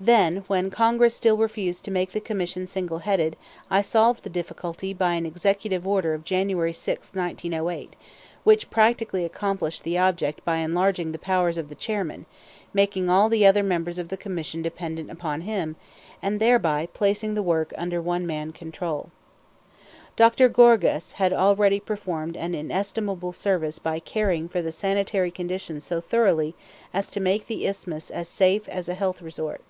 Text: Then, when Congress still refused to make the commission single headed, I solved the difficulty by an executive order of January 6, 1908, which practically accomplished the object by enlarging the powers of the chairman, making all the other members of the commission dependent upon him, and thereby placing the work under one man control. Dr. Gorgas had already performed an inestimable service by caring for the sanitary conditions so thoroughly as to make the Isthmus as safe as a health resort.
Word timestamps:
Then, 0.00 0.38
when 0.48 0.68
Congress 0.68 1.14
still 1.14 1.36
refused 1.36 1.84
to 1.84 1.92
make 1.92 2.10
the 2.10 2.18
commission 2.18 2.66
single 2.66 2.98
headed, 3.06 3.36
I 3.70 3.82
solved 3.82 4.24
the 4.24 4.30
difficulty 4.30 4.92
by 4.92 5.14
an 5.14 5.24
executive 5.24 5.86
order 5.86 6.12
of 6.12 6.24
January 6.24 6.72
6, 6.72 7.10
1908, 7.14 7.94
which 8.42 8.68
practically 8.68 9.24
accomplished 9.24 9.84
the 9.84 9.98
object 9.98 10.44
by 10.44 10.56
enlarging 10.56 11.12
the 11.12 11.20
powers 11.20 11.56
of 11.56 11.68
the 11.68 11.76
chairman, 11.76 12.26
making 12.74 13.08
all 13.08 13.28
the 13.28 13.46
other 13.46 13.62
members 13.62 13.96
of 13.96 14.08
the 14.08 14.16
commission 14.16 14.60
dependent 14.60 15.08
upon 15.08 15.42
him, 15.42 15.76
and 16.20 16.40
thereby 16.40 16.88
placing 16.92 17.34
the 17.34 17.40
work 17.40 17.72
under 17.78 18.02
one 18.02 18.26
man 18.26 18.50
control. 18.50 19.12
Dr. 20.16 20.48
Gorgas 20.48 21.12
had 21.12 21.32
already 21.32 21.78
performed 21.78 22.36
an 22.36 22.56
inestimable 22.56 23.32
service 23.34 23.78
by 23.78 24.00
caring 24.00 24.48
for 24.48 24.62
the 24.62 24.72
sanitary 24.72 25.30
conditions 25.30 25.84
so 25.84 26.00
thoroughly 26.00 26.56
as 26.92 27.08
to 27.12 27.20
make 27.20 27.46
the 27.46 27.68
Isthmus 27.68 28.10
as 28.10 28.26
safe 28.26 28.68
as 28.68 28.88
a 28.88 28.94
health 28.94 29.22
resort. 29.22 29.60